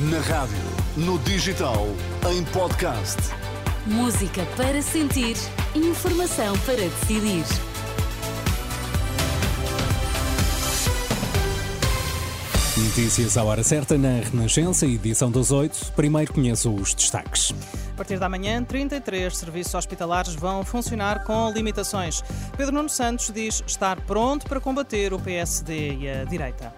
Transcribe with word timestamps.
Na 0.00 0.20
rádio, 0.20 0.56
no 0.96 1.18
digital, 1.18 1.88
em 2.30 2.44
podcast. 2.52 3.16
Música 3.84 4.46
para 4.56 4.80
sentir, 4.80 5.36
informação 5.74 6.56
para 6.60 6.76
decidir. 6.76 7.44
Notícias 12.76 13.36
à 13.36 13.42
hora 13.42 13.64
certa 13.64 13.98
na 13.98 14.20
Renascença, 14.20 14.86
edição 14.86 15.32
das 15.32 15.50
8. 15.50 15.90
Primeiro 15.96 16.32
conheço 16.32 16.72
os 16.72 16.94
destaques. 16.94 17.52
A 17.92 17.96
partir 17.96 18.20
da 18.20 18.28
manhã, 18.28 18.62
33 18.62 19.36
serviços 19.36 19.74
hospitalares 19.74 20.32
vão 20.36 20.64
funcionar 20.64 21.24
com 21.24 21.50
limitações. 21.50 22.22
Pedro 22.56 22.72
Nuno 22.72 22.88
Santos 22.88 23.32
diz 23.34 23.64
estar 23.66 24.00
pronto 24.02 24.46
para 24.46 24.60
combater 24.60 25.12
o 25.12 25.18
PSD 25.18 25.96
e 25.96 26.08
a 26.08 26.24
direita. 26.24 26.72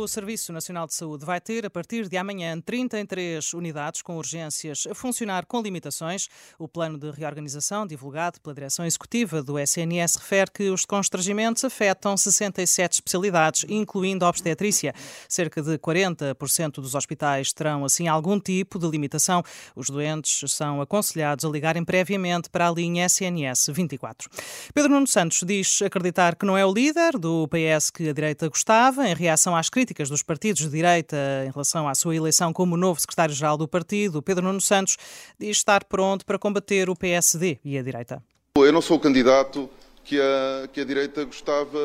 O 0.00 0.08
Serviço 0.08 0.50
Nacional 0.50 0.86
de 0.86 0.94
Saúde 0.94 1.26
vai 1.26 1.42
ter, 1.42 1.66
a 1.66 1.68
partir 1.68 2.08
de 2.08 2.16
amanhã, 2.16 2.58
33 2.58 3.52
unidades 3.52 4.00
com 4.00 4.16
urgências 4.16 4.86
a 4.90 4.94
funcionar 4.94 5.44
com 5.44 5.60
limitações. 5.60 6.26
O 6.58 6.66
plano 6.66 6.96
de 6.96 7.10
reorganização, 7.10 7.86
divulgado 7.86 8.40
pela 8.40 8.54
direção 8.54 8.86
executiva 8.86 9.42
do 9.42 9.58
SNS, 9.58 10.16
refere 10.16 10.50
que 10.50 10.70
os 10.70 10.86
constrangimentos 10.86 11.66
afetam 11.66 12.16
67 12.16 12.94
especialidades, 12.94 13.66
incluindo 13.68 14.24
a 14.24 14.30
obstetrícia. 14.30 14.94
Cerca 15.28 15.60
de 15.60 15.76
40% 15.76 16.76
dos 16.76 16.94
hospitais 16.94 17.52
terão, 17.52 17.84
assim, 17.84 18.08
algum 18.08 18.40
tipo 18.40 18.78
de 18.78 18.88
limitação. 18.88 19.42
Os 19.76 19.90
doentes 19.90 20.50
são 20.50 20.80
aconselhados 20.80 21.44
a 21.44 21.48
ligarem 21.50 21.84
previamente 21.84 22.48
para 22.48 22.70
a 22.70 22.72
linha 22.72 23.04
SNS 23.04 23.68
24. 23.68 24.30
Pedro 24.72 24.92
Nuno 24.92 25.06
Santos 25.06 25.42
diz 25.46 25.82
acreditar 25.82 26.36
que 26.36 26.46
não 26.46 26.56
é 26.56 26.64
o 26.64 26.72
líder 26.72 27.18
do 27.18 27.46
PS 27.48 27.90
que 27.90 28.08
a 28.08 28.14
direita 28.14 28.48
gostava, 28.48 29.06
em 29.06 29.14
reação 29.14 29.54
às 29.54 29.68
críticas 29.68 29.89
dos 29.94 30.22
partidos 30.22 30.62
de 30.62 30.68
direita 30.68 31.16
em 31.46 31.50
relação 31.50 31.88
à 31.88 31.94
sua 31.94 32.14
eleição 32.14 32.52
como 32.52 32.76
novo 32.76 33.00
secretário-geral 33.00 33.58
do 33.58 33.68
partido, 33.68 34.22
Pedro 34.22 34.44
Nuno 34.44 34.60
Santos 34.60 34.96
diz 35.38 35.56
estar 35.56 35.84
pronto 35.84 36.24
para 36.24 36.38
combater 36.38 36.88
o 36.88 36.96
PSD 36.96 37.58
e 37.64 37.76
a 37.76 37.82
direita. 37.82 38.22
Eu 38.56 38.72
não 38.72 38.80
sou 38.80 38.96
o 38.96 39.00
candidato 39.00 39.68
que 40.04 40.20
a, 40.20 40.68
que 40.68 40.80
a 40.80 40.84
direita 40.84 41.24
gostava 41.24 41.78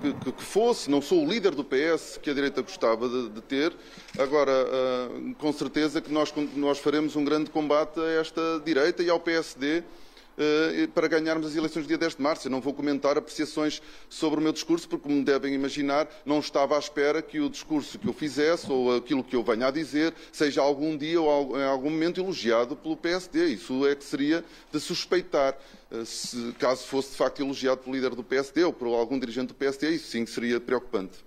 que, 0.00 0.32
que, 0.32 0.42
fosse, 0.42 0.90
não 0.90 1.02
sou 1.02 1.24
o 1.24 1.28
líder 1.28 1.54
do 1.54 1.64
PS 1.64 2.18
que 2.22 2.30
a 2.30 2.34
direita 2.34 2.62
gostava 2.62 3.08
de, 3.08 3.30
de 3.30 3.40
ter. 3.40 3.72
Agora, 4.18 4.52
uh, 4.52 5.34
com 5.34 5.52
certeza 5.52 6.00
que 6.00 6.12
nós, 6.12 6.32
nós 6.54 6.78
faremos 6.78 7.16
um 7.16 7.24
grande 7.24 7.50
combate 7.50 7.98
a 7.98 8.20
esta 8.20 8.40
direita 8.64 9.02
e 9.02 9.10
ao 9.10 9.18
PSD 9.18 9.82
para 10.94 11.08
ganharmos 11.08 11.46
as 11.46 11.56
eleições 11.56 11.84
do 11.84 11.88
dia 11.88 11.98
10 11.98 12.16
de 12.16 12.22
março. 12.22 12.46
Eu 12.46 12.50
não 12.50 12.60
vou 12.60 12.74
comentar 12.74 13.16
apreciações 13.16 13.82
sobre 14.08 14.40
o 14.40 14.42
meu 14.42 14.52
discurso, 14.52 14.88
porque, 14.88 15.08
como 15.08 15.24
devem 15.24 15.54
imaginar, 15.54 16.08
não 16.24 16.38
estava 16.38 16.76
à 16.76 16.78
espera 16.78 17.22
que 17.22 17.40
o 17.40 17.48
discurso 17.48 17.98
que 17.98 18.08
eu 18.08 18.12
fizesse 18.12 18.70
ou 18.70 18.96
aquilo 18.96 19.24
que 19.24 19.36
eu 19.36 19.42
venha 19.42 19.68
a 19.68 19.70
dizer 19.70 20.14
seja 20.32 20.60
algum 20.60 20.96
dia 20.96 21.20
ou 21.20 21.58
em 21.58 21.64
algum 21.64 21.90
momento 21.90 22.20
elogiado 22.20 22.76
pelo 22.76 22.96
PSD. 22.96 23.46
Isso 23.48 23.86
é 23.86 23.94
que 23.94 24.04
seria 24.04 24.44
de 24.72 24.80
suspeitar. 24.80 25.56
Eh, 25.90 26.04
se, 26.04 26.52
caso 26.58 26.86
fosse 26.86 27.10
de 27.10 27.16
facto 27.16 27.40
elogiado 27.40 27.78
pelo 27.78 27.94
líder 27.94 28.14
do 28.14 28.24
PSD 28.24 28.64
ou 28.64 28.72
por 28.72 28.88
algum 28.88 29.18
dirigente 29.18 29.48
do 29.48 29.54
PSD, 29.54 29.90
isso 29.90 30.08
sim 30.08 30.26
seria 30.26 30.60
preocupante. 30.60 31.25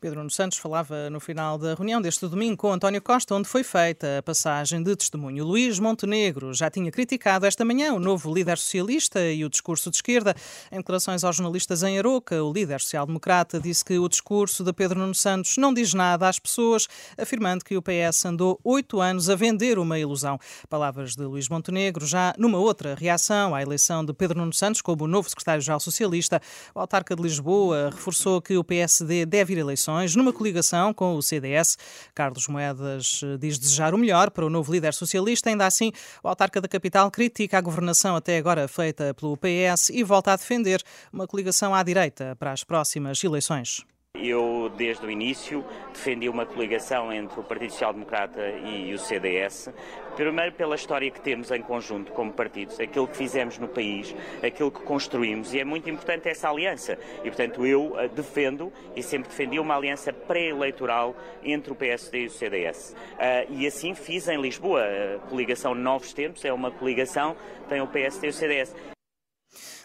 Pedro 0.00 0.18
Nuno 0.18 0.30
Santos 0.30 0.58
falava 0.58 1.08
no 1.08 1.18
final 1.18 1.56
da 1.56 1.74
reunião 1.74 2.00
deste 2.00 2.26
domingo 2.26 2.56
com 2.56 2.72
António 2.72 3.00
Costa, 3.00 3.34
onde 3.34 3.48
foi 3.48 3.64
feita 3.64 4.18
a 4.18 4.22
passagem 4.22 4.82
de 4.82 4.94
testemunho. 4.94 5.44
Luís 5.44 5.78
Montenegro 5.78 6.52
já 6.52 6.70
tinha 6.70 6.90
criticado 6.90 7.46
esta 7.46 7.64
manhã 7.64 7.94
o 7.94 7.98
novo 7.98 8.32
líder 8.32 8.58
socialista 8.58 9.20
e 9.24 9.44
o 9.44 9.48
discurso 9.48 9.90
de 9.90 9.96
esquerda. 9.96 10.34
Em 10.70 10.76
declarações 10.76 11.24
aos 11.24 11.36
jornalistas 11.36 11.82
em 11.82 11.98
Aroca, 11.98 12.42
o 12.42 12.52
líder 12.52 12.80
social-democrata 12.80 13.58
disse 13.58 13.84
que 13.84 13.98
o 13.98 14.08
discurso 14.08 14.62
de 14.62 14.72
Pedro 14.72 14.98
Nuno 14.98 15.14
Santos 15.14 15.56
não 15.56 15.72
diz 15.72 15.94
nada 15.94 16.28
às 16.28 16.38
pessoas, 16.38 16.86
afirmando 17.16 17.64
que 17.64 17.76
o 17.76 17.82
PS 17.82 18.26
andou 18.26 18.60
oito 18.62 19.00
anos 19.00 19.30
a 19.30 19.34
vender 19.34 19.78
uma 19.78 19.98
ilusão. 19.98 20.38
Palavras 20.68 21.16
de 21.16 21.22
Luís 21.22 21.48
Montenegro, 21.48 22.06
já 22.06 22.34
numa 22.36 22.58
outra 22.58 22.94
reação 22.94 23.54
à 23.54 23.62
eleição 23.62 24.04
de 24.04 24.12
Pedro 24.12 24.38
Nuno 24.38 24.52
Santos 24.52 24.82
como 24.82 25.06
novo 25.06 25.28
secretário-geral 25.28 25.80
socialista, 25.80 26.40
o 26.74 26.80
autarca 26.80 27.16
de 27.16 27.22
Lisboa 27.22 27.90
reforçou 27.90 28.42
que 28.42 28.56
o 28.56 28.62
PSD 28.62 29.24
deve 29.24 29.54
ir 29.54 29.58
eleições 29.58 29.77
eleições 29.78 30.16
numa 30.16 30.32
coligação 30.32 30.92
com 30.92 31.14
o 31.14 31.22
CDS. 31.22 31.78
Carlos 32.14 32.48
Moedas 32.48 33.20
eh, 33.22 33.36
diz 33.38 33.58
desejar 33.58 33.94
o 33.94 33.98
melhor 33.98 34.30
para 34.30 34.44
o 34.44 34.50
novo 34.50 34.72
líder 34.72 34.92
socialista. 34.92 35.48
Ainda 35.48 35.66
assim, 35.66 35.92
o 36.22 36.28
autarca 36.28 36.60
da 36.60 36.68
capital 36.68 37.10
critica 37.10 37.58
a 37.58 37.60
governação 37.60 38.16
até 38.16 38.36
agora 38.36 38.66
feita 38.66 39.14
pelo 39.14 39.36
PS 39.36 39.90
e 39.90 40.02
volta 40.02 40.32
a 40.32 40.36
defender 40.36 40.82
uma 41.12 41.26
coligação 41.26 41.74
à 41.74 41.82
direita 41.82 42.34
para 42.36 42.52
as 42.52 42.64
próximas 42.64 43.22
eleições. 43.22 43.84
Eu, 44.20 44.70
desde 44.76 45.06
o 45.06 45.10
início, 45.10 45.64
defendi 45.92 46.28
uma 46.28 46.44
coligação 46.44 47.12
entre 47.12 47.38
o 47.38 47.42
Partido 47.42 47.72
Social 47.72 47.92
Democrata 47.92 48.40
e 48.64 48.92
o 48.92 48.98
CDS, 48.98 49.70
primeiro 50.16 50.52
pela 50.52 50.74
história 50.74 51.10
que 51.10 51.20
temos 51.20 51.50
em 51.50 51.62
conjunto 51.62 52.12
como 52.12 52.32
partidos, 52.32 52.80
aquilo 52.80 53.06
que 53.06 53.16
fizemos 53.16 53.58
no 53.58 53.68
país, 53.68 54.14
aquilo 54.42 54.70
que 54.70 54.82
construímos, 54.82 55.54
e 55.54 55.60
é 55.60 55.64
muito 55.64 55.88
importante 55.88 56.28
essa 56.28 56.50
aliança. 56.50 56.98
E, 57.20 57.28
portanto, 57.28 57.64
eu 57.64 57.94
defendo 58.14 58.72
e 58.96 59.02
sempre 59.02 59.28
defendi 59.28 59.58
uma 59.58 59.76
aliança 59.76 60.12
pré-eleitoral 60.12 61.14
entre 61.42 61.72
o 61.72 61.76
PSD 61.76 62.22
e 62.22 62.26
o 62.26 62.30
CDS. 62.30 62.96
Eh, 63.18 63.46
e 63.50 63.66
assim 63.66 63.94
fiz 63.94 64.28
em 64.28 64.40
Lisboa. 64.40 64.82
A 64.82 65.18
coligação 65.28 65.74
Novos 65.74 66.12
Tempos 66.12 66.44
é 66.44 66.52
uma 66.52 66.70
coligação, 66.70 67.36
tem 67.68 67.80
o 67.80 67.86
PSD 67.86 68.26
e 68.26 68.30
o 68.30 68.32
CDS. 68.32 68.97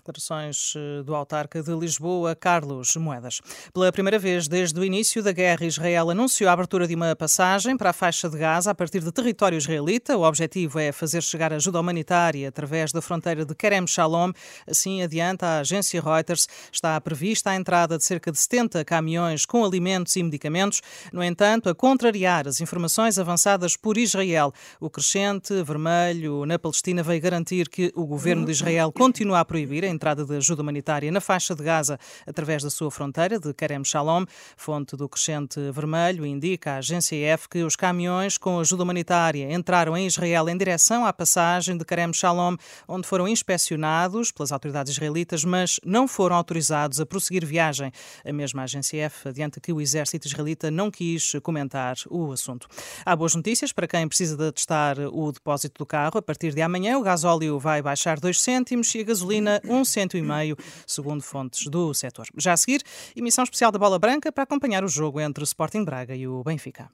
Declarações 0.03 0.73
eh, 0.75 1.01
do 1.01 1.15
autarca 1.15 1.63
de 1.63 1.73
Lisboa, 1.73 2.35
Carlos 2.35 2.93
Moedas. 2.97 3.39
Pela 3.73 3.89
primeira 3.89 4.19
vez 4.19 4.49
desde 4.49 4.77
o 4.77 4.83
início 4.83 5.23
da 5.23 5.31
guerra, 5.31 5.65
Israel 5.65 6.09
anunciou 6.09 6.49
a 6.49 6.51
abertura 6.51 6.85
de 6.85 6.93
uma 6.93 7.15
passagem 7.15 7.77
para 7.77 7.91
a 7.91 7.93
faixa 7.93 8.29
de 8.29 8.37
Gaza 8.37 8.71
a 8.71 8.75
partir 8.75 8.99
de 8.99 9.09
território 9.13 9.57
israelita. 9.57 10.17
O 10.17 10.23
objetivo 10.23 10.77
é 10.77 10.91
fazer 10.91 11.23
chegar 11.23 11.53
ajuda 11.53 11.79
humanitária 11.79 12.49
através 12.49 12.91
da 12.91 13.01
fronteira 13.01 13.45
de 13.45 13.55
Kerem 13.55 13.87
Shalom. 13.87 14.33
Assim 14.67 15.01
adianta 15.01 15.45
a 15.45 15.59
agência 15.59 16.01
Reuters. 16.01 16.49
Está 16.69 16.99
prevista 16.99 17.51
a 17.51 17.55
entrada 17.55 17.97
de 17.97 18.03
cerca 18.03 18.29
de 18.29 18.37
70 18.37 18.83
caminhões 18.83 19.45
com 19.45 19.63
alimentos 19.63 20.17
e 20.17 20.23
medicamentos. 20.23 20.81
No 21.13 21.23
entanto, 21.23 21.69
a 21.69 21.75
contrariar 21.75 22.45
as 22.45 22.59
informações 22.59 23.17
avançadas 23.17 23.77
por 23.77 23.97
Israel, 23.97 24.51
o 24.81 24.89
crescente 24.89 25.63
vermelho 25.63 26.45
na 26.45 26.59
Palestina 26.59 27.01
veio 27.01 27.21
garantir 27.21 27.69
que 27.69 27.89
o 27.95 28.05
governo 28.05 28.43
de 28.43 28.51
Israel 28.51 28.91
continua 28.91 29.39
a 29.39 29.45
proibir 29.45 29.85
a 29.85 29.92
entrada 29.93 30.25
de 30.25 30.35
ajuda 30.35 30.61
humanitária 30.61 31.11
na 31.11 31.21
faixa 31.21 31.55
de 31.55 31.63
Gaza 31.63 31.99
através 32.27 32.63
da 32.63 32.69
sua 32.69 32.91
fronteira 32.91 33.39
de 33.39 33.53
Kerem 33.53 33.83
Shalom. 33.83 34.25
Fonte 34.57 34.95
do 34.97 35.07
Crescente 35.07 35.59
Vermelho 35.71 36.25
indica 36.25 36.73
à 36.73 36.77
agência 36.77 37.15
EF 37.15 37.47
que 37.47 37.63
os 37.63 37.75
caminhões 37.75 38.37
com 38.37 38.59
ajuda 38.59 38.83
humanitária 38.83 39.53
entraram 39.53 39.95
em 39.95 40.07
Israel 40.07 40.49
em 40.49 40.57
direção 40.57 41.05
à 41.05 41.13
passagem 41.13 41.77
de 41.77 41.85
Kerem 41.85 42.11
Shalom, 42.11 42.55
onde 42.87 43.07
foram 43.07 43.27
inspecionados 43.27 44.31
pelas 44.31 44.51
autoridades 44.51 44.93
israelitas, 44.93 45.45
mas 45.45 45.79
não 45.85 46.07
foram 46.07 46.35
autorizados 46.35 46.99
a 46.99 47.05
prosseguir 47.05 47.45
viagem. 47.45 47.91
A 48.25 48.33
mesma 48.33 48.63
agência 48.63 49.05
EF 49.05 49.27
adianta 49.27 49.59
que 49.59 49.71
o 49.71 49.79
exército 49.79 50.27
israelita 50.27 50.71
não 50.71 50.89
quis 50.89 51.33
comentar 51.43 51.95
o 52.09 52.31
assunto. 52.31 52.67
Há 53.05 53.15
boas 53.15 53.35
notícias 53.35 53.71
para 53.71 53.87
quem 53.87 54.07
precisa 54.07 54.35
de 54.35 54.51
testar 54.51 54.97
o 54.99 55.31
depósito 55.31 55.79
do 55.79 55.85
carro. 55.85 56.17
A 56.17 56.21
partir 56.21 56.53
de 56.53 56.61
amanhã, 56.61 56.97
o 56.97 57.03
gasóleo 57.03 57.59
vai 57.59 57.81
baixar 57.81 58.19
2 58.19 58.41
cêntimos 58.41 58.93
e 58.95 59.01
a 59.01 59.03
gasolina 59.03 59.61
1 59.63 59.82
um 59.83 59.85
cento 59.85 60.17
e 60.17 60.21
meio, 60.21 60.57
segundo 60.87 61.21
fontes 61.21 61.67
do 61.67 61.93
setor. 61.93 62.25
Já 62.37 62.53
a 62.53 62.57
seguir, 62.57 62.81
emissão 63.15 63.43
especial 63.43 63.71
da 63.71 63.77
Bola 63.77 63.99
Branca 63.99 64.31
para 64.31 64.43
acompanhar 64.43 64.83
o 64.83 64.87
jogo 64.87 65.19
entre 65.19 65.43
o 65.43 65.45
Sporting 65.45 65.83
Braga 65.83 66.15
e 66.15 66.25
o 66.25 66.41
Benfica. 66.43 66.89